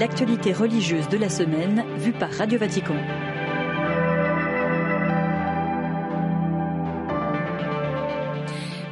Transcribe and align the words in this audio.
l'actualité 0.00 0.54
religieuse 0.54 1.10
de 1.10 1.18
la 1.18 1.28
semaine 1.28 1.84
vue 1.98 2.12
par 2.12 2.32
Radio 2.32 2.58
Vatican. 2.58 2.96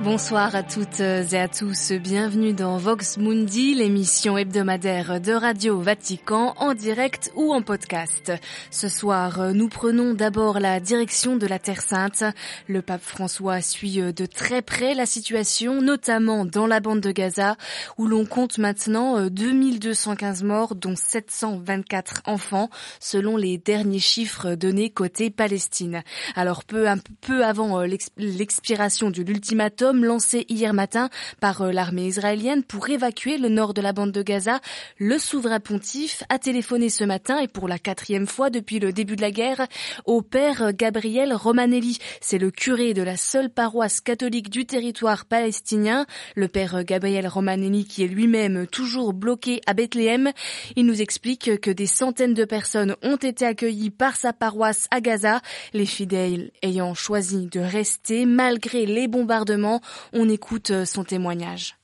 Bonsoir 0.04 0.54
à 0.54 0.62
toutes 0.62 1.00
et 1.00 1.38
à 1.40 1.48
tous. 1.48 1.90
Bienvenue 1.90 2.52
dans 2.52 2.76
Vox 2.76 3.18
Mundi, 3.18 3.74
l'émission 3.74 4.38
hebdomadaire 4.38 5.20
de 5.20 5.32
Radio 5.32 5.80
Vatican 5.80 6.54
en 6.56 6.74
direct 6.74 7.32
ou 7.34 7.52
en 7.52 7.62
podcast. 7.62 8.32
Ce 8.70 8.88
soir, 8.88 9.52
nous 9.54 9.68
prenons 9.68 10.14
d'abord 10.14 10.60
la 10.60 10.78
direction 10.78 11.34
de 11.34 11.48
la 11.48 11.58
Terre 11.58 11.82
Sainte. 11.82 12.22
Le 12.68 12.80
pape 12.80 13.02
François 13.02 13.60
suit 13.60 14.00
de 14.00 14.24
très 14.24 14.62
près 14.62 14.94
la 14.94 15.04
situation, 15.04 15.82
notamment 15.82 16.44
dans 16.44 16.68
la 16.68 16.78
bande 16.78 17.00
de 17.00 17.10
Gaza, 17.10 17.56
où 17.98 18.06
l'on 18.06 18.24
compte 18.24 18.58
maintenant 18.58 19.28
2215 19.28 20.44
morts, 20.44 20.76
dont 20.76 20.94
724 20.94 22.22
enfants, 22.26 22.70
selon 23.00 23.36
les 23.36 23.58
derniers 23.58 23.98
chiffres 23.98 24.54
donnés 24.54 24.90
côté 24.90 25.30
Palestine. 25.30 26.04
Alors 26.36 26.62
peu, 26.62 26.86
peu 27.20 27.44
avant 27.44 27.82
l'expiration 28.16 29.10
de 29.10 29.22
l'ultimatum, 29.22 29.87
lancé 29.92 30.44
hier 30.48 30.74
matin 30.74 31.08
par 31.40 31.62
euh, 31.62 31.72
l'armée 31.72 32.06
israélienne 32.06 32.62
pour 32.62 32.88
évacuer 32.88 33.38
le 33.38 33.48
nord 33.48 33.74
de 33.74 33.80
la 33.80 33.92
bande 33.92 34.12
de 34.12 34.22
Gaza, 34.22 34.60
le 34.98 35.18
souverain 35.18 35.60
pontife 35.60 36.22
a 36.28 36.38
téléphoné 36.38 36.88
ce 36.88 37.04
matin 37.04 37.38
et 37.38 37.48
pour 37.48 37.68
la 37.68 37.78
quatrième 37.78 38.26
fois 38.26 38.50
depuis 38.50 38.78
le 38.78 38.92
début 38.92 39.16
de 39.16 39.22
la 39.22 39.30
guerre 39.30 39.66
au 40.04 40.22
père 40.22 40.72
Gabriel 40.72 41.34
Romanelli. 41.34 41.98
C'est 42.20 42.38
le 42.38 42.50
curé 42.50 42.94
de 42.94 43.02
la 43.02 43.16
seule 43.16 43.50
paroisse 43.50 44.00
catholique 44.00 44.50
du 44.50 44.66
territoire 44.66 45.24
palestinien, 45.24 46.06
le 46.36 46.48
père 46.48 46.84
Gabriel 46.84 47.26
Romanelli 47.26 47.86
qui 47.86 48.04
est 48.04 48.08
lui-même 48.08 48.66
toujours 48.66 49.12
bloqué 49.12 49.60
à 49.66 49.74
Bethléem. 49.74 50.32
Il 50.76 50.86
nous 50.86 51.00
explique 51.00 51.60
que 51.60 51.70
des 51.70 51.86
centaines 51.86 52.34
de 52.34 52.44
personnes 52.44 52.96
ont 53.02 53.16
été 53.16 53.44
accueillies 53.44 53.90
par 53.90 54.16
sa 54.16 54.32
paroisse 54.32 54.86
à 54.90 55.00
Gaza, 55.00 55.40
les 55.72 55.86
fidèles 55.86 56.50
ayant 56.62 56.94
choisi 56.94 57.46
de 57.46 57.60
rester 57.60 58.26
malgré 58.26 58.86
les 58.86 59.08
bombardements 59.08 59.77
on 60.12 60.28
écoute 60.28 60.70
euh, 60.70 60.84
son 60.84 61.04
témoignage. 61.04 61.78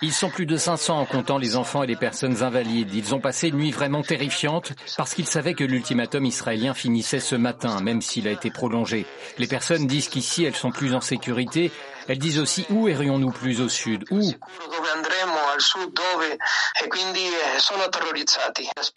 Ils 0.00 0.12
sont 0.12 0.30
plus 0.30 0.46
de 0.46 0.56
500 0.56 0.98
en 0.98 1.04
comptant 1.04 1.38
les 1.38 1.56
enfants 1.56 1.82
et 1.82 1.86
les 1.86 1.96
personnes 1.96 2.42
invalides. 2.42 2.94
Ils 2.94 3.14
ont 3.14 3.20
passé 3.20 3.48
une 3.48 3.56
nuit 3.56 3.72
vraiment 3.72 4.02
terrifiante 4.02 4.72
parce 4.96 5.12
qu'ils 5.12 5.26
savaient 5.26 5.54
que 5.54 5.64
l'ultimatum 5.64 6.24
israélien 6.24 6.72
finissait 6.72 7.20
ce 7.20 7.34
matin, 7.34 7.80
même 7.82 8.00
s'il 8.00 8.26
a 8.26 8.30
été 8.30 8.50
prolongé. 8.50 9.06
Les 9.38 9.46
personnes 9.46 9.86
disent 9.86 10.08
qu'ici 10.08 10.44
elles 10.44 10.56
sont 10.56 10.70
plus 10.70 10.94
en 10.94 11.02
sécurité. 11.02 11.70
Elles 12.08 12.18
disent 12.18 12.38
aussi 12.38 12.64
où 12.70 12.88
irions-nous 12.88 13.30
plus 13.30 13.60
au 13.60 13.68
sud? 13.68 14.04
Où? 14.10 14.20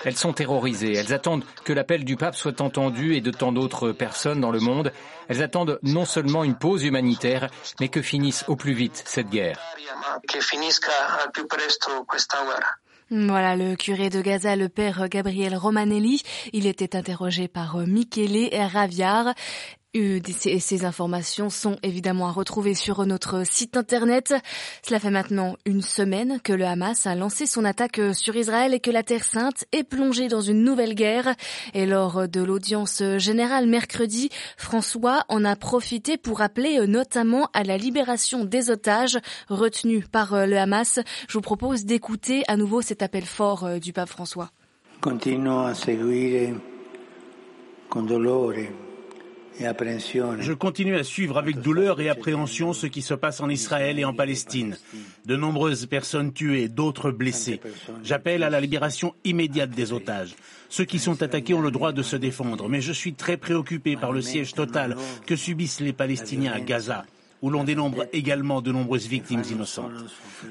Elles 0.04 0.18
sont 0.18 0.34
terrorisées. 0.34 0.94
Elles 0.94 1.14
attendent 1.14 1.44
que 1.64 1.74
l'appel 1.74 2.04
du 2.04 2.16
pape 2.16 2.36
soit 2.36 2.62
entendu 2.62 3.16
et 3.16 3.22
de 3.22 3.32
tant 3.32 3.52
d'autres 3.52 3.92
personnes 3.92 4.42
dans 4.42 4.52
le 4.52 4.60
monde. 4.60 4.92
Elles 5.30 5.44
attendent 5.44 5.80
non 5.84 6.06
seulement 6.06 6.44
une 6.44 6.56
pause 6.56 6.84
humanitaire, 6.84 7.50
mais 7.80 7.90
que 7.90 8.02
finisse 8.02 8.46
au 8.48 8.56
plus 8.56 8.74
vite 8.74 9.04
cette 9.06 9.30
guerre. 9.30 9.60
Voilà 13.10 13.56
le 13.56 13.78
curé 13.78 14.10
de 14.10 14.20
Gaza, 14.20 14.58
le 14.58 14.68
père 14.68 15.08
Gabriel 15.08 15.56
Romanelli. 15.56 16.24
Il 16.52 16.68
était 16.68 16.94
interrogé 16.94 17.48
par 17.48 17.78
Michele 17.78 18.50
Raviard. 18.74 19.34
Ces 20.60 20.86
informations 20.86 21.50
sont 21.50 21.78
évidemment 21.82 22.28
à 22.28 22.32
retrouver 22.32 22.74
sur 22.74 23.06
notre 23.06 23.46
site 23.46 23.78
internet. 23.78 24.34
Cela 24.84 25.00
fait 25.00 25.10
maintenant 25.10 25.56
une 25.66 25.82
semaine 25.82 26.40
que 26.44 26.54
le 26.54 26.66
Hamas 26.66 27.08
a 27.08 27.16
lancé 27.16 27.46
son 27.46 27.66
attaque 27.66 28.00
sur 28.14 28.36
Israël 28.36 28.74
et 28.74 28.80
que 28.80 28.92
la 28.92 29.04
Terre 29.04 29.24
Sainte 29.24 29.66
est 29.72 29.84
plongée 29.84 30.28
dans 30.28 30.42
une 30.42 30.64
nouvelle 30.64 30.94
guerre. 30.94 31.36
Et 31.74 31.86
lors 31.86 32.28
de 32.28 32.42
l'audience 32.42 33.02
générale 33.18 33.68
mercredi, 33.68 34.30
François 34.58 35.24
en 35.30 35.44
a 35.46 35.56
profité 35.56 36.18
pour 36.18 36.42
appeler 36.42 36.86
notamment 36.88 37.50
à 37.54 37.64
la 37.64 37.78
libération 37.78 38.46
des 38.46 38.70
otages 38.70 39.18
retenus 39.50 40.06
par 40.12 40.46
le 40.48 40.58
Hamas. 40.58 41.00
Je 41.28 41.34
vous 41.34 41.42
propose 41.42 41.86
d'écouter 41.86 42.44
à 42.48 42.58
nouveau 42.58 42.82
cet 42.82 43.02
appel 43.02 43.26
fort 43.26 43.66
euh, 43.66 43.80
du 43.80 43.94
pape 43.94 44.10
François. 44.10 44.52
Continuo 45.02 45.60
a 45.60 45.76
seguire 45.76 46.56
con 47.90 48.08
je 50.40 50.54
continue 50.54 50.96
à 50.96 51.04
suivre 51.04 51.38
avec 51.38 51.62
douleur 51.62 52.00
et 52.00 52.10
appréhension 52.10 52.74
ce 52.74 52.88
qui 52.88 53.02
se 53.02 53.14
passe 53.14 53.42
en 53.42 53.50
Israël 53.50 54.00
et 54.00 54.06
en 54.06 54.14
Palestine. 54.14 54.78
De 55.26 55.36
nombreuses 55.36 55.86
personnes 55.86 56.34
tuées, 56.34 56.68
d'autres 56.68 57.12
blessées. 57.12 57.60
J'appelle 58.04 58.44
à 58.44 58.50
la 58.50 58.62
libération 58.62 59.14
immédiate 59.24 59.72
des 59.72 59.94
otages. 59.94 60.36
Ceux 60.70 60.86
qui 60.86 61.00
sont 61.00 61.22
attaqués 61.24 61.54
ont 61.54 61.62
le 61.62 61.72
droit 61.72 61.92
de 61.92 62.04
se 62.04 62.16
défendre, 62.16 62.70
mais 62.70 62.82
je 62.82 62.94
suis 62.94 63.14
très 63.14 63.38
préoccupé 63.38 63.96
par 63.96 64.12
le 64.12 64.22
siège 64.22 64.54
total 64.54 64.96
que 65.26 65.36
subissent 65.36 65.80
les 65.80 65.94
Palestiniens 65.94 66.54
à 66.54 66.60
Gaza 66.60 67.06
où 67.42 67.50
l'on 67.50 67.64
dénombre 67.64 68.06
également 68.14 68.62
de 68.62 68.72
nombreuses 68.72 69.08
victimes 69.08 69.44
innocentes. 69.52 69.92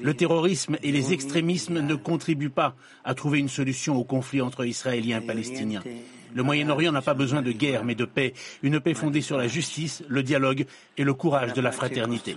Le 0.01 0.13
terrorisme 0.13 0.77
et 0.83 0.91
les 0.91 1.13
extrémismes 1.13 1.81
ne 1.81 1.95
contribuent 1.95 2.49
pas 2.49 2.75
à 3.03 3.13
trouver 3.13 3.39
une 3.39 3.49
solution 3.49 3.97
au 3.97 4.03
conflit 4.03 4.41
entre 4.41 4.65
Israéliens 4.65 5.21
et 5.21 5.25
Palestiniens. 5.25 5.83
Le 6.35 6.43
Moyen-Orient 6.43 6.91
n'a 6.91 7.01
pas 7.01 7.13
besoin 7.13 7.41
de 7.41 7.51
guerre, 7.51 7.83
mais 7.83 7.95
de 7.95 8.05
paix, 8.05 8.33
une 8.63 8.79
paix 8.79 8.93
fondée 8.93 9.21
sur 9.21 9.37
la 9.37 9.47
justice, 9.47 10.03
le 10.07 10.23
dialogue 10.23 10.65
et 10.97 11.03
le 11.03 11.13
courage 11.13 11.53
de 11.53 11.61
la 11.61 11.71
fraternité. 11.71 12.35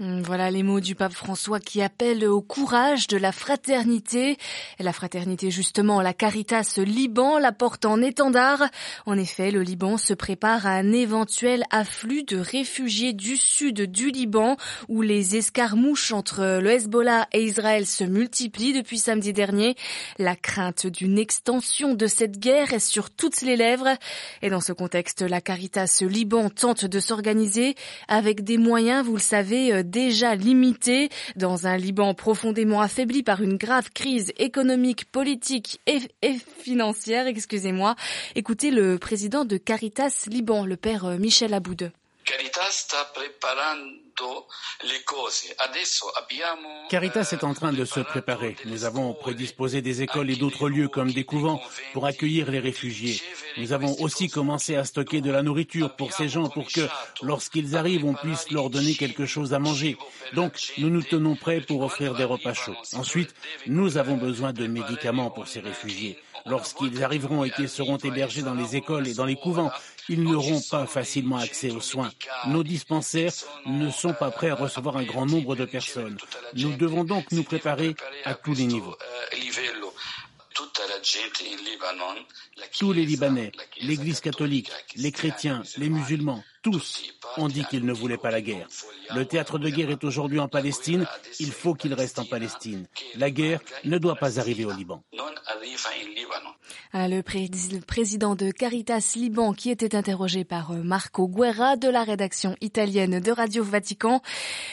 Voilà 0.00 0.52
les 0.52 0.62
mots 0.62 0.78
du 0.78 0.94
pape 0.94 1.12
François 1.12 1.58
qui 1.58 1.82
appellent 1.82 2.24
au 2.24 2.40
courage 2.40 3.08
de 3.08 3.16
la 3.16 3.32
fraternité. 3.32 4.36
Et 4.78 4.84
la 4.84 4.92
fraternité 4.92 5.50
justement, 5.50 6.00
la 6.00 6.14
Caritas 6.14 6.78
Liban 6.78 7.38
la 7.38 7.50
porte 7.50 7.84
en 7.84 8.00
étendard. 8.00 8.62
En 9.06 9.18
effet, 9.18 9.50
le 9.50 9.62
Liban 9.62 9.96
se 9.96 10.14
prépare 10.14 10.66
à 10.66 10.70
un 10.70 10.92
éventuel 10.92 11.64
afflux 11.70 12.22
de 12.22 12.38
réfugiés 12.38 13.12
du 13.12 13.36
sud 13.36 13.90
du 13.90 14.10
Liban 14.10 14.56
où 14.88 15.02
les 15.02 15.34
escarmouches 15.34 16.12
entre 16.12 16.60
le 16.60 16.70
Hezbollah 16.70 17.26
et 17.32 17.42
Israël 17.42 17.84
se 17.84 18.04
multiplient 18.04 18.74
depuis 18.74 18.98
samedi 18.98 19.32
dernier. 19.32 19.74
La 20.18 20.36
crainte 20.36 20.86
d'une 20.86 21.18
extension 21.18 21.94
de 21.94 22.06
cette 22.06 22.38
guerre 22.38 22.72
est 22.72 22.78
sur 22.78 23.10
toutes 23.10 23.40
les 23.40 23.56
lèvres. 23.56 23.96
Et 24.42 24.50
dans 24.50 24.60
ce 24.60 24.72
contexte, 24.72 25.22
la 25.22 25.40
Caritas 25.40 26.02
Liban 26.02 26.50
tente 26.50 26.84
de 26.84 27.00
s'organiser 27.00 27.74
avec 28.06 28.44
des 28.44 28.58
moyens, 28.58 29.04
vous 29.04 29.16
le 29.16 29.20
savez, 29.20 29.72
euh, 29.72 29.82
déjà 29.88 30.34
limité 30.34 31.08
dans 31.36 31.66
un 31.66 31.76
Liban 31.76 32.14
profondément 32.14 32.80
affaibli 32.80 33.22
par 33.22 33.42
une 33.42 33.56
grave 33.56 33.90
crise 33.90 34.32
économique, 34.38 35.10
politique 35.10 35.80
et, 35.86 36.00
financière, 36.62 37.26
excusez-moi. 37.26 37.96
Écoutez 38.34 38.70
le 38.70 38.98
président 38.98 39.44
de 39.44 39.56
Caritas 39.56 40.24
Liban, 40.26 40.64
le 40.64 40.76
père 40.76 41.04
euh, 41.04 41.16
Michel 41.18 41.54
Aboud. 41.54 41.90
Est 47.32 47.44
en 47.44 47.54
train 47.54 47.72
de 47.72 47.84
se 47.84 48.00
préparer. 48.00 48.56
Nous 48.64 48.84
avons 48.84 49.14
prédisposé 49.14 49.82
des 49.82 50.02
écoles 50.02 50.30
et 50.30 50.36
d'autres 50.36 50.68
lieux 50.68 50.88
comme 50.88 51.12
des 51.12 51.24
couvents 51.24 51.60
pour 51.92 52.06
accueillir 52.06 52.50
les 52.50 52.58
réfugiés. 52.58 53.20
Nous 53.56 53.72
avons 53.72 53.94
aussi 54.00 54.28
commencé 54.28 54.76
à 54.76 54.84
stocker 54.84 55.20
de 55.20 55.30
la 55.30 55.42
nourriture 55.42 55.94
pour 55.96 56.12
ces 56.12 56.28
gens 56.28 56.48
pour 56.48 56.68
que, 56.68 56.88
lorsqu'ils 57.22 57.76
arrivent, 57.76 58.04
on 58.04 58.14
puisse 58.14 58.50
leur 58.50 58.70
donner 58.70 58.94
quelque 58.94 59.26
chose 59.26 59.54
à 59.54 59.58
manger. 59.58 59.96
Donc, 60.34 60.72
nous 60.78 60.90
nous 60.90 61.02
tenons 61.02 61.36
prêts 61.36 61.60
pour 61.60 61.82
offrir 61.82 62.14
des 62.14 62.24
repas 62.24 62.54
chauds. 62.54 62.76
Ensuite, 62.94 63.34
nous 63.66 63.96
avons 63.96 64.16
besoin 64.16 64.52
de 64.52 64.66
médicaments 64.66 65.30
pour 65.30 65.48
ces 65.48 65.60
réfugiés. 65.60 66.18
Lorsqu'ils 66.46 67.02
arriveront 67.02 67.44
et 67.44 67.50
qu'ils 67.50 67.68
seront 67.68 67.98
hébergés 67.98 68.42
dans 68.42 68.54
les 68.54 68.76
écoles 68.76 69.06
et 69.08 69.14
dans 69.14 69.26
les 69.26 69.36
couvents, 69.36 69.70
ils 70.08 70.22
n'auront 70.22 70.60
pas 70.70 70.86
facilement 70.86 71.36
accès 71.36 71.70
aux 71.70 71.80
soins. 71.80 72.10
Nos 72.46 72.62
dispensaires 72.62 73.32
ne 73.66 73.90
sont 73.90 74.07
pas 74.12 74.30
prêts 74.30 74.50
à 74.50 74.54
recevoir 74.54 74.96
un 74.96 75.04
grand 75.04 75.26
nombre 75.26 75.56
de 75.56 75.64
personnes. 75.64 76.16
Nous 76.54 76.76
devons 76.76 77.04
donc 77.04 77.30
nous 77.32 77.44
préparer 77.44 77.94
à 78.24 78.34
tous 78.34 78.54
les 78.54 78.66
niveaux. 78.66 78.96
Tous 82.78 82.92
les 82.92 83.04
Libanais, 83.04 83.52
l'Église 83.80 84.20
catholique, 84.20 84.70
les 84.96 85.12
chrétiens, 85.12 85.62
les 85.76 85.88
musulmans, 85.88 86.42
tous 86.62 87.02
ont 87.38 87.48
dit 87.48 87.64
qu'ils 87.64 87.84
ne 87.84 87.92
voulaient 87.92 88.18
pas 88.18 88.30
la 88.30 88.40
guerre. 88.40 88.68
Le 89.14 89.24
théâtre 89.24 89.58
de 89.58 89.68
guerre 89.68 89.90
est 89.90 90.04
aujourd'hui 90.04 90.40
en 90.40 90.48
Palestine. 90.48 91.06
Il 91.40 91.52
faut 91.52 91.74
qu'il 91.74 91.94
reste 91.94 92.18
en 92.18 92.24
Palestine. 92.24 92.86
La 93.16 93.30
guerre 93.30 93.60
ne 93.84 93.98
doit 93.98 94.16
pas 94.16 94.38
arriver 94.38 94.64
au 94.64 94.72
Liban. 94.72 95.02
Ah, 96.94 97.06
le, 97.06 97.22
président 97.22 98.34
de 98.34 98.50
Caritas 98.50 99.12
Liban 99.14 99.52
qui 99.52 99.68
était 99.68 99.94
interrogé 99.94 100.44
par 100.44 100.70
euh, 100.70 100.82
Marco 100.82 101.28
Guerra 101.28 101.76
de 101.76 101.86
la 101.88 102.02
rédaction 102.02 102.56
italienne 102.62 103.20
de 103.20 103.30
Radio 103.30 103.62
Vatican. 103.62 104.22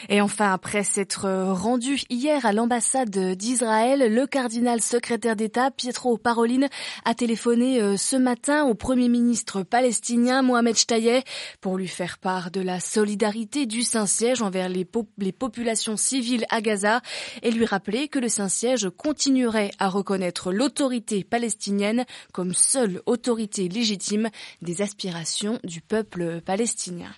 Et 0.08 0.22
enfin, 0.22 0.54
après 0.54 0.84
s'être 0.84 1.28
rendu 1.52 2.00
hier 2.10 2.46
à 2.46 2.54
l'ambassade 2.54 3.36
d'Israël, 3.36 4.14
le 4.14 4.28
cardinal 4.28 4.82
secrétaire 4.82 5.36
d'État 5.36 5.72
Pietro 5.72 6.18
Parolin 6.18 6.68
a 7.04 7.14
téléphoné 7.16 7.82
euh, 7.82 7.98
ce 7.98 8.16
matin 8.16 8.64
au 8.64 8.76
premier 8.76 9.10
ministre 9.10 9.64
palestinien 9.64 10.42
Mohamed 10.42 10.78
Shtayeh 10.78 11.22
pour 11.60 11.78
lui 11.78 11.90
faire 11.90 12.18
part 12.18 12.50
la 12.62 12.80
solidarité 12.80 13.66
du 13.66 13.82
Saint-Siège 13.82 14.42
envers 14.42 14.70
les, 14.70 14.88
les 15.18 15.32
populations 15.32 15.98
civiles 15.98 16.46
à 16.50 16.62
Gaza 16.62 17.02
et 17.42 17.52
lui 17.52 17.66
rappeler 17.66 18.08
que 18.08 18.20
le 18.20 18.30
Saint-Siège 18.30 18.90
continuerait 18.98 19.72
à 19.80 19.90
reconnaître 19.90 20.52
l'autorité 20.52 21.24
palestinienne 21.24 22.06
comme 22.32 22.54
seule 22.54 23.02
autorité 23.06 23.68
légitime 23.68 24.30
des 24.62 24.82
aspirations 24.82 25.60
du 25.64 25.82
peuple 25.82 26.42
palestinien. 26.42 27.12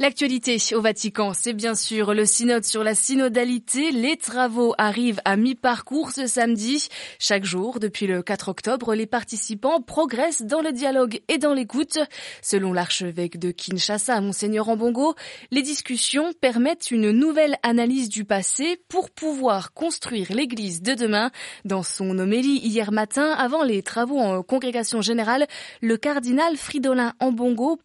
L'actualité 0.00 0.56
au 0.74 0.80
Vatican, 0.80 1.34
c'est 1.34 1.52
bien 1.52 1.74
sûr 1.74 2.14
le 2.14 2.24
synode 2.24 2.64
sur 2.64 2.82
la 2.82 2.94
synodalité. 2.94 3.90
Les 3.90 4.16
travaux 4.16 4.74
arrivent 4.78 5.20
à 5.26 5.36
mi-parcours 5.36 6.12
ce 6.12 6.26
samedi. 6.26 6.88
Chaque 7.18 7.44
jour, 7.44 7.80
depuis 7.80 8.06
le 8.06 8.22
4 8.22 8.48
octobre, 8.48 8.94
les 8.94 9.04
participants 9.04 9.82
progressent 9.82 10.40
dans 10.40 10.62
le 10.62 10.72
dialogue 10.72 11.20
et 11.28 11.36
dans 11.36 11.52
l'écoute. 11.52 11.98
Selon 12.40 12.72
l'archevêque 12.72 13.38
de 13.38 13.50
Kinshasa, 13.50 14.22
Monseigneur 14.22 14.70
Ambongo, 14.70 15.16
les 15.50 15.60
discussions 15.60 16.32
permettent 16.40 16.90
une 16.90 17.10
nouvelle 17.10 17.58
analyse 17.62 18.08
du 18.08 18.24
passé 18.24 18.80
pour 18.88 19.10
pouvoir 19.10 19.74
construire 19.74 20.32
l'église 20.32 20.80
de 20.80 20.94
demain. 20.94 21.30
Dans 21.66 21.82
son 21.82 22.18
homélie 22.18 22.56
hier 22.60 22.90
matin, 22.90 23.32
avant 23.32 23.64
les 23.64 23.82
travaux 23.82 24.18
en 24.18 24.42
congrégation 24.42 25.02
générale, 25.02 25.46
le 25.82 25.98
cardinal 25.98 26.56
Fridolin 26.56 27.12
Ambongo 27.20 27.78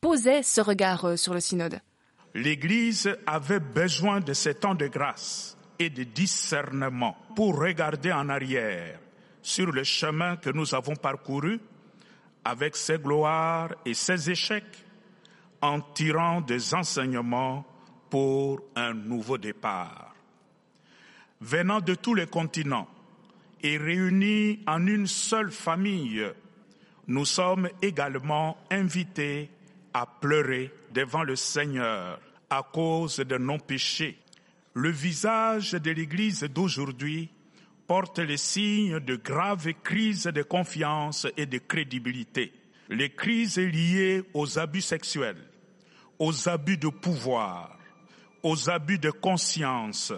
posait 0.00 0.42
ce 0.42 0.60
regard 0.60 1.16
sur 1.16 1.32
le 1.32 1.38
synode. 1.38 1.59
L'Église 2.34 3.16
avait 3.26 3.60
besoin 3.60 4.20
de 4.20 4.32
ces 4.32 4.54
temps 4.54 4.74
de 4.74 4.86
grâce 4.86 5.56
et 5.78 5.90
de 5.90 6.04
discernement 6.04 7.16
pour 7.34 7.58
regarder 7.58 8.12
en 8.12 8.28
arrière 8.28 9.00
sur 9.42 9.72
le 9.72 9.82
chemin 9.82 10.36
que 10.36 10.50
nous 10.50 10.74
avons 10.74 10.94
parcouru 10.94 11.58
avec 12.44 12.76
ses 12.76 12.98
gloires 12.98 13.70
et 13.84 13.94
ses 13.94 14.30
échecs 14.30 14.84
en 15.60 15.80
tirant 15.80 16.40
des 16.40 16.74
enseignements 16.74 17.66
pour 18.08 18.60
un 18.76 18.94
nouveau 18.94 19.38
départ. 19.38 20.14
Venant 21.40 21.80
de 21.80 21.94
tous 21.94 22.14
les 22.14 22.26
continents 22.26 22.88
et 23.62 23.76
réunis 23.76 24.60
en 24.66 24.86
une 24.86 25.06
seule 25.06 25.50
famille, 25.50 26.26
nous 27.06 27.24
sommes 27.24 27.68
également 27.82 28.56
invités 28.70 29.50
à 29.92 30.06
pleurer 30.06 30.72
devant 30.92 31.22
le 31.22 31.36
Seigneur 31.36 32.20
à 32.48 32.62
cause 32.62 33.18
de 33.18 33.38
nos 33.38 33.58
péchés. 33.58 34.18
Le 34.74 34.90
visage 34.90 35.72
de 35.72 35.90
l'Église 35.90 36.42
d'aujourd'hui 36.44 37.30
porte 37.86 38.18
les 38.18 38.36
signes 38.36 39.00
de 39.00 39.16
graves 39.16 39.72
crises 39.82 40.24
de 40.24 40.42
confiance 40.42 41.26
et 41.36 41.46
de 41.46 41.58
crédibilité. 41.58 42.52
Les 42.88 43.10
crises 43.10 43.58
liées 43.58 44.22
aux 44.34 44.58
abus 44.58 44.80
sexuels, 44.80 45.44
aux 46.18 46.48
abus 46.48 46.76
de 46.76 46.88
pouvoir, 46.88 47.76
aux 48.42 48.70
abus 48.70 48.98
de 48.98 49.10
conscience 49.10 50.12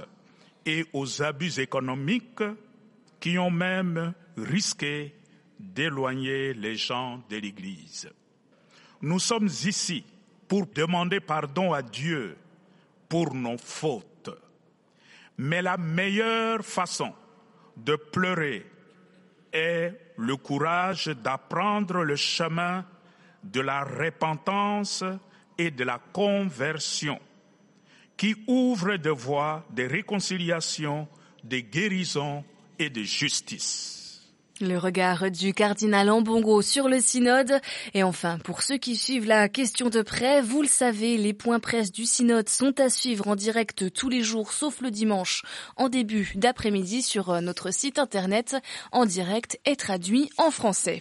et 0.67 0.85
aux 0.93 1.23
abus 1.23 1.61
économiques 1.61 2.43
qui 3.21 3.39
ont 3.39 3.51
même 3.51 4.15
risqué 4.37 5.15
d'éloigner 5.59 6.55
les 6.55 6.77
gens 6.77 7.23
de 7.31 7.37
l'Église. 7.37 8.11
Nous 9.03 9.19
sommes 9.19 9.49
ici 9.65 10.05
pour 10.47 10.67
demander 10.67 11.19
pardon 11.19 11.73
à 11.73 11.83
Dieu 11.83 12.37
pour 13.09 13.35
nos 13.35 13.59
fautes. 13.59 14.31
Mais 15.37 15.61
la 15.61 15.77
meilleure 15.77 16.65
façon 16.65 17.13
de 17.77 17.97
pleurer 17.97 18.65
est 19.53 19.93
le 20.17 20.37
courage 20.37 21.07
d'apprendre 21.09 22.03
le 22.05 22.17
chemin 22.17 22.87
de 23.43 23.61
la 23.61 23.83
repentance 23.83 25.03
et 25.59 25.71
de 25.71 25.83
la 25.83 25.99
conversion 26.13 27.19
qui 28.17 28.37
ouvre 28.47 28.97
des 28.97 29.11
voies 29.11 29.67
de 29.71 29.83
réconciliation, 29.83 31.09
de 31.43 31.59
guérison 31.59 32.45
et 32.79 32.89
de 32.89 33.03
justice. 33.03 34.02
Le 34.63 34.79
regard 34.79 35.29
du 35.29 35.55
cardinal 35.55 36.09
Ambongo 36.09 36.63
sur 36.63 36.89
le 36.89 37.01
synode. 37.01 37.61
Et 37.95 38.05
enfin, 38.05 38.39
pour 38.39 38.63
ceux 38.63 38.77
qui 38.77 38.95
suivent 38.95 39.27
la 39.27 39.49
question 39.49 39.89
de 39.89 40.03
près, 40.03 40.41
vous 40.41 40.63
le 40.63 40.69
savez, 40.69 41.17
les 41.17 41.33
points 41.33 41.59
presse 41.59 41.91
du 41.91 42.07
synode 42.07 42.49
sont 42.49 42.79
à 42.79 42.89
suivre 42.89 43.27
en 43.27 43.35
direct 43.35 43.93
tous 43.93 44.09
les 44.09 44.23
jours, 44.23 44.53
sauf 44.53 44.81
le 44.81 44.93
dimanche, 44.93 45.43
en 45.77 45.89
début 45.89 46.31
d'après-midi 46.37 47.03
sur 47.03 47.43
notre 47.43 47.73
site 47.73 47.99
internet, 47.99 48.55
en 48.93 49.05
direct 49.05 49.59
et 49.67 49.75
traduit 49.75 50.31
en 50.39 50.53
français. 50.53 51.01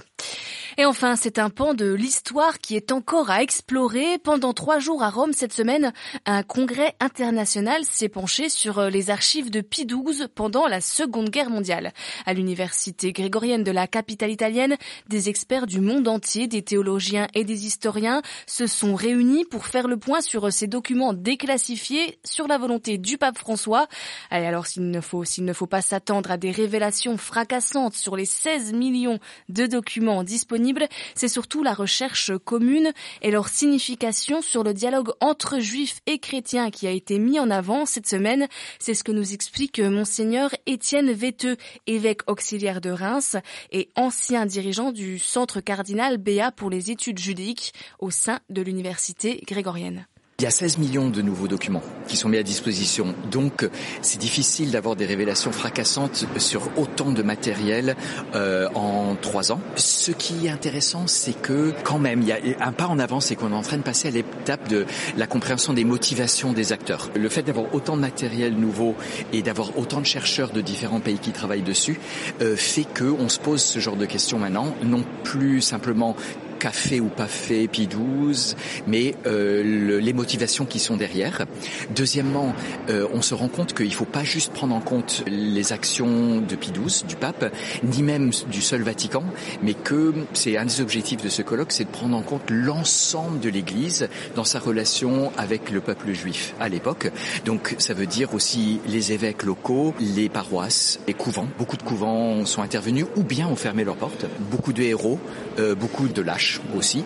Et 0.81 0.85
enfin, 0.85 1.15
c'est 1.15 1.37
un 1.37 1.51
pan 1.51 1.75
de 1.75 1.93
l'histoire 1.93 2.57
qui 2.57 2.75
est 2.75 2.91
encore 2.91 3.29
à 3.29 3.43
explorer. 3.43 4.17
Pendant 4.17 4.51
trois 4.51 4.79
jours 4.79 5.03
à 5.03 5.11
Rome 5.11 5.31
cette 5.31 5.53
semaine, 5.53 5.93
un 6.25 6.41
congrès 6.41 6.95
international 6.99 7.85
s'est 7.85 8.09
penché 8.09 8.49
sur 8.49 8.79
euh, 8.79 8.89
les 8.89 9.11
archives 9.11 9.51
de 9.51 9.61
Pie 9.61 9.85
XII 9.85 10.25
pendant 10.33 10.65
la 10.65 10.81
Seconde 10.81 11.29
Guerre 11.29 11.51
mondiale. 11.51 11.93
À 12.25 12.33
l'université 12.33 13.11
grégorienne 13.11 13.63
de 13.63 13.69
la 13.69 13.85
capitale 13.85 14.31
italienne, 14.31 14.75
des 15.07 15.29
experts 15.29 15.67
du 15.67 15.81
monde 15.81 16.07
entier, 16.07 16.47
des 16.47 16.63
théologiens 16.63 17.27
et 17.35 17.43
des 17.43 17.67
historiens 17.67 18.23
se 18.47 18.65
sont 18.65 18.95
réunis 18.95 19.45
pour 19.45 19.67
faire 19.67 19.87
le 19.87 19.97
point 19.97 20.21
sur 20.21 20.47
euh, 20.47 20.49
ces 20.49 20.65
documents 20.65 21.13
déclassifiés 21.13 22.17
sur 22.25 22.47
la 22.47 22.57
volonté 22.57 22.97
du 22.97 23.19
pape 23.19 23.37
François. 23.37 23.85
alors 24.31 24.65
s'il 24.65 24.89
ne 24.89 24.99
faut, 24.99 25.25
s'il 25.25 25.45
ne 25.45 25.53
faut 25.53 25.67
pas 25.67 25.83
s'attendre 25.83 26.31
à 26.31 26.37
des 26.37 26.49
révélations 26.49 27.17
fracassantes 27.17 27.93
sur 27.93 28.15
les 28.15 28.25
16 28.25 28.73
millions 28.73 29.19
de 29.47 29.67
documents 29.67 30.23
disponibles 30.23 30.70
c'est 31.15 31.27
surtout 31.27 31.63
la 31.63 31.73
recherche 31.73 32.31
commune 32.45 32.91
et 33.21 33.31
leur 33.31 33.47
signification 33.49 34.41
sur 34.41 34.63
le 34.63 34.73
dialogue 34.73 35.11
entre 35.19 35.59
juifs 35.59 35.99
et 36.05 36.19
chrétiens 36.19 36.71
qui 36.71 36.87
a 36.87 36.91
été 36.91 37.19
mis 37.19 37.39
en 37.39 37.49
avant 37.49 37.85
cette 37.85 38.07
semaine. 38.07 38.47
C'est 38.79 38.93
ce 38.93 39.03
que 39.03 39.11
nous 39.11 39.33
explique 39.33 39.79
monseigneur 39.79 40.51
Étienne 40.65 41.11
Véteux, 41.11 41.57
évêque 41.87 42.29
auxiliaire 42.29 42.81
de 42.81 42.89
Reims 42.89 43.35
et 43.71 43.89
ancien 43.95 44.45
dirigeant 44.45 44.91
du 44.91 45.19
Centre 45.19 45.61
cardinal 45.61 46.17
Béat 46.17 46.51
pour 46.51 46.69
les 46.69 46.91
études 46.91 47.19
judaïques 47.19 47.73
au 47.99 48.11
sein 48.11 48.39
de 48.49 48.61
l'université 48.61 49.41
grégorienne. 49.47 50.07
Il 50.41 50.45
y 50.45 50.47
a 50.47 50.49
16 50.49 50.79
millions 50.79 51.07
de 51.07 51.21
nouveaux 51.21 51.47
documents 51.47 51.83
qui 52.07 52.17
sont 52.17 52.27
mis 52.27 52.39
à 52.39 52.41
disposition. 52.41 53.13
Donc, 53.29 53.69
c'est 54.01 54.19
difficile 54.19 54.71
d'avoir 54.71 54.95
des 54.95 55.05
révélations 55.05 55.51
fracassantes 55.51 56.25
sur 56.37 56.63
autant 56.77 57.11
de 57.11 57.21
matériel 57.21 57.95
euh, 58.33 58.67
en 58.73 59.15
trois 59.21 59.51
ans. 59.51 59.61
Ce 59.75 60.11
qui 60.11 60.47
est 60.47 60.49
intéressant, 60.49 61.05
c'est 61.05 61.39
que 61.39 61.75
quand 61.83 61.99
même, 61.99 62.23
il 62.23 62.27
y 62.27 62.31
a 62.31 62.39
un 62.59 62.71
pas 62.71 62.87
en 62.87 62.97
avant, 62.97 63.19
c'est 63.19 63.35
qu'on 63.35 63.51
est 63.51 63.55
en 63.55 63.61
train 63.61 63.77
de 63.77 63.83
passer 63.83 64.07
à 64.07 64.11
l'étape 64.11 64.67
de 64.67 64.87
la 65.15 65.27
compréhension 65.27 65.73
des 65.73 65.83
motivations 65.83 66.53
des 66.53 66.73
acteurs. 66.73 67.11
Le 67.15 67.29
fait 67.29 67.43
d'avoir 67.43 67.75
autant 67.75 67.95
de 67.95 68.01
matériel 68.01 68.55
nouveau 68.55 68.95
et 69.33 69.43
d'avoir 69.43 69.77
autant 69.77 70.01
de 70.01 70.07
chercheurs 70.07 70.49
de 70.49 70.61
différents 70.61 71.01
pays 71.01 71.19
qui 71.19 71.33
travaillent 71.33 71.61
dessus 71.61 71.99
euh, 72.41 72.55
fait 72.55 72.87
qu'on 72.97 73.29
se 73.29 73.37
pose 73.37 73.61
ce 73.61 73.77
genre 73.77 73.95
de 73.95 74.07
questions 74.07 74.39
maintenant, 74.39 74.75
non 74.83 75.05
plus 75.23 75.61
simplement 75.61 76.15
café 76.61 76.99
ou 76.99 77.07
pas 77.07 77.25
fait 77.25 77.67
Pi 77.67 77.87
12, 77.87 78.55
mais 78.85 79.15
euh, 79.25 79.99
les 79.99 80.13
motivations 80.13 80.65
qui 80.65 80.77
sont 80.77 80.95
derrière. 80.95 81.47
Deuxièmement, 81.95 82.53
euh, 82.89 83.07
on 83.13 83.23
se 83.23 83.33
rend 83.33 83.47
compte 83.47 83.73
qu'il 83.73 83.87
ne 83.87 83.93
faut 83.93 84.05
pas 84.05 84.23
juste 84.23 84.53
prendre 84.53 84.75
en 84.75 84.79
compte 84.79 85.23
les 85.25 85.73
actions 85.73 86.39
de 86.39 86.55
Pi 86.55 86.69
12, 86.69 87.05
du 87.07 87.15
pape, 87.15 87.51
ni 87.83 88.03
même 88.03 88.29
du 88.51 88.61
seul 88.61 88.83
Vatican, 88.83 89.23
mais 89.63 89.73
que 89.73 90.13
c'est 90.33 90.55
un 90.55 90.65
des 90.65 90.81
objectifs 90.81 91.23
de 91.23 91.29
ce 91.29 91.41
colloque, 91.41 91.71
c'est 91.71 91.85
de 91.85 91.89
prendre 91.89 92.15
en 92.15 92.21
compte 92.21 92.47
l'ensemble 92.51 93.39
de 93.39 93.49
l'Église 93.49 94.07
dans 94.35 94.43
sa 94.43 94.59
relation 94.59 95.31
avec 95.37 95.71
le 95.71 95.81
peuple 95.81 96.13
juif 96.13 96.53
à 96.59 96.69
l'époque. 96.69 97.11
Donc 97.43 97.75
ça 97.79 97.95
veut 97.95 98.05
dire 98.05 98.35
aussi 98.35 98.79
les 98.85 99.13
évêques 99.13 99.41
locaux, 99.41 99.95
les 99.99 100.29
paroisses, 100.29 100.99
les 101.07 101.15
couvents. 101.15 101.47
Beaucoup 101.57 101.77
de 101.77 101.83
couvents 101.83 102.45
sont 102.45 102.61
intervenus 102.61 103.07
ou 103.15 103.23
bien 103.23 103.47
ont 103.47 103.55
fermé 103.55 103.83
leurs 103.83 103.95
portes. 103.95 104.27
Beaucoup 104.51 104.73
de 104.73 104.83
héros, 104.83 105.19
euh, 105.57 105.73
beaucoup 105.73 106.07
de 106.07 106.21
lâches 106.21 106.50
aussi. 106.75 107.03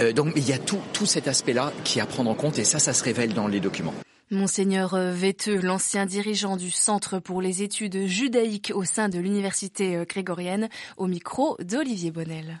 Euh, 0.00 0.12
donc 0.12 0.32
il 0.36 0.48
y 0.48 0.52
a 0.52 0.58
tout, 0.58 0.80
tout 0.92 1.06
cet 1.06 1.28
aspect-là 1.28 1.72
qui 1.84 1.98
est 1.98 2.02
à 2.02 2.06
prendre 2.06 2.30
en 2.30 2.34
compte 2.34 2.58
et 2.58 2.64
ça, 2.64 2.78
ça 2.78 2.92
se 2.92 3.04
révèle 3.04 3.34
dans 3.34 3.48
les 3.48 3.60
documents. 3.60 3.94
Monseigneur 4.30 4.96
Véteux, 4.96 5.60
l'ancien 5.60 6.04
dirigeant 6.04 6.56
du 6.56 6.70
Centre 6.72 7.20
pour 7.20 7.40
les 7.40 7.62
études 7.62 8.06
judaïques 8.06 8.72
au 8.74 8.84
sein 8.84 9.08
de 9.08 9.20
l'Université 9.20 10.02
grégorienne, 10.08 10.68
au 10.96 11.06
micro 11.06 11.56
d'Olivier 11.60 12.10
Bonnel. 12.10 12.60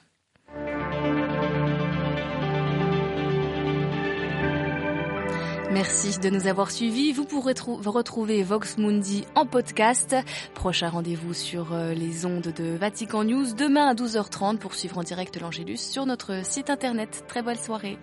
Merci 5.76 6.18
de 6.18 6.30
nous 6.30 6.46
avoir 6.46 6.70
suivis. 6.70 7.12
Vous 7.12 7.26
pourrez 7.26 7.52
retrouver 7.84 8.42
Vox 8.42 8.78
Mundi 8.78 9.26
en 9.34 9.44
podcast. 9.44 10.16
Prochain 10.54 10.88
rendez-vous 10.88 11.34
sur 11.34 11.74
euh, 11.74 11.92
les 11.92 12.24
ondes 12.24 12.50
de 12.56 12.74
Vatican 12.74 13.24
News 13.24 13.52
demain 13.54 13.86
à 13.86 13.92
12h30 13.92 14.56
pour 14.56 14.72
suivre 14.72 14.96
en 14.96 15.02
direct 15.02 15.38
l'Angélus 15.38 15.76
sur 15.76 16.06
notre 16.06 16.46
site 16.46 16.70
internet. 16.70 17.24
Très 17.28 17.42
bonne 17.42 17.58
soirée. 17.58 17.98